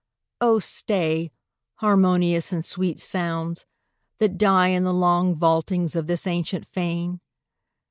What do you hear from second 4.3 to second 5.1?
die In the